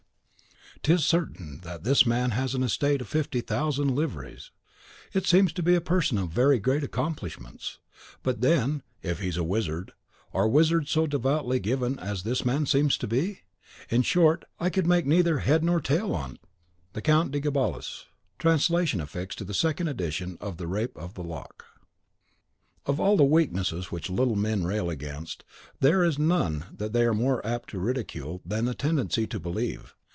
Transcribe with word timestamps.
CHAPTER 0.83 0.93
2.VI. 0.93 0.97
'Tis 1.01 1.05
certain 1.05 1.59
that 1.61 1.83
this 1.83 2.05
man 2.07 2.31
has 2.31 2.55
an 2.55 2.63
estate 2.63 3.01
of 3.01 3.07
fifty 3.07 3.39
thousand 3.41 3.93
livres, 3.95 4.49
and 5.13 5.23
seems 5.23 5.53
to 5.53 5.61
be 5.61 5.75
a 5.75 5.81
person 5.81 6.17
of 6.17 6.31
very 6.31 6.57
great 6.57 6.83
accomplishments. 6.83 7.77
But, 8.23 8.41
then, 8.41 8.81
if 9.03 9.19
he's 9.19 9.37
a 9.37 9.43
wizard, 9.43 9.91
are 10.33 10.47
wizards 10.47 10.89
so 10.89 11.05
devoutly 11.05 11.59
given 11.59 11.99
as 11.99 12.23
this 12.23 12.43
man 12.43 12.65
seems 12.65 12.97
to 12.97 13.05
be? 13.07 13.41
In 13.89 14.01
short, 14.01 14.43
I 14.59 14.71
could 14.71 14.87
make 14.87 15.05
neither 15.05 15.39
head 15.39 15.63
nor 15.63 15.81
tail 15.81 16.15
on't 16.15 16.39
The 16.93 17.01
Count 17.03 17.31
de 17.31 17.39
Gabalis, 17.39 18.05
Translation 18.39 18.99
affixed 19.01 19.37
to 19.37 19.43
the 19.43 19.53
second 19.53 19.87
edition 19.87 20.35
of 20.41 20.57
the 20.57 20.65
"Rape 20.65 20.97
of 20.97 21.13
the 21.13 21.23
Lock." 21.23 21.63
Of 22.87 22.99
all 22.99 23.17
the 23.17 23.23
weaknesses 23.23 23.91
which 23.91 24.09
little 24.09 24.35
men 24.35 24.63
rail 24.63 24.89
against, 24.89 25.43
there 25.79 26.03
is 26.03 26.17
none 26.17 26.65
that 26.75 26.91
they 26.91 27.03
are 27.03 27.13
more 27.13 27.45
apt 27.45 27.69
to 27.69 27.79
ridicule 27.79 28.41
than 28.43 28.65
the 28.65 28.73
tendency 28.73 29.27
to 29.27 29.39
believe. 29.39 29.93